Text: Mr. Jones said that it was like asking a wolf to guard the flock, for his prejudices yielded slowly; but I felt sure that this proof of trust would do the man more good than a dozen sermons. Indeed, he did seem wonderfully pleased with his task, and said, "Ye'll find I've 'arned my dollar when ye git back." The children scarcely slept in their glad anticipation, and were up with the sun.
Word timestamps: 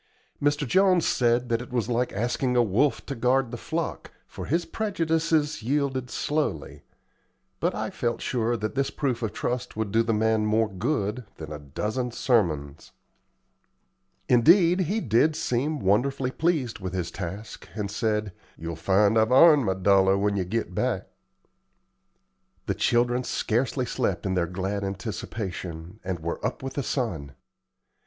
Mr. 0.41 0.65
Jones 0.67 1.07
said 1.07 1.47
that 1.49 1.61
it 1.61 1.71
was 1.71 1.87
like 1.87 2.11
asking 2.11 2.55
a 2.57 2.63
wolf 2.63 3.05
to 3.05 3.13
guard 3.13 3.51
the 3.51 3.55
flock, 3.55 4.09
for 4.25 4.47
his 4.47 4.65
prejudices 4.65 5.61
yielded 5.61 6.09
slowly; 6.09 6.81
but 7.59 7.75
I 7.75 7.91
felt 7.91 8.19
sure 8.19 8.57
that 8.57 8.73
this 8.73 8.89
proof 8.89 9.21
of 9.21 9.31
trust 9.31 9.77
would 9.77 9.91
do 9.91 10.01
the 10.01 10.11
man 10.11 10.43
more 10.47 10.67
good 10.67 11.25
than 11.37 11.51
a 11.53 11.59
dozen 11.59 12.09
sermons. 12.09 12.93
Indeed, 14.27 14.79
he 14.79 15.01
did 15.01 15.35
seem 15.35 15.79
wonderfully 15.81 16.31
pleased 16.31 16.79
with 16.79 16.93
his 16.93 17.11
task, 17.11 17.69
and 17.75 17.91
said, 17.91 18.33
"Ye'll 18.57 18.75
find 18.75 19.19
I've 19.19 19.31
'arned 19.31 19.65
my 19.65 19.75
dollar 19.75 20.17
when 20.17 20.35
ye 20.35 20.43
git 20.45 20.73
back." 20.73 21.09
The 22.65 22.73
children 22.73 23.23
scarcely 23.23 23.85
slept 23.85 24.25
in 24.25 24.33
their 24.33 24.47
glad 24.47 24.83
anticipation, 24.83 25.99
and 26.03 26.21
were 26.21 26.43
up 26.43 26.63
with 26.63 26.73
the 26.73 26.81
sun. 26.81 27.33